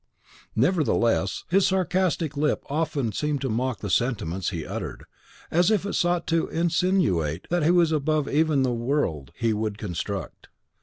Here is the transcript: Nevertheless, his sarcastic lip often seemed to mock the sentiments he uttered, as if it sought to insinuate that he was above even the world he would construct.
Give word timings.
Nevertheless, 0.55 1.43
his 1.47 1.67
sarcastic 1.67 2.35
lip 2.35 2.63
often 2.71 3.11
seemed 3.11 3.39
to 3.41 3.49
mock 3.51 3.81
the 3.81 3.89
sentiments 3.91 4.49
he 4.49 4.65
uttered, 4.65 5.03
as 5.51 5.69
if 5.69 5.85
it 5.85 5.93
sought 5.93 6.25
to 6.25 6.47
insinuate 6.47 7.45
that 7.51 7.61
he 7.63 7.69
was 7.69 7.91
above 7.91 8.27
even 8.27 8.63
the 8.63 8.73
world 8.73 9.31
he 9.35 9.53
would 9.53 9.77
construct. 9.77 10.47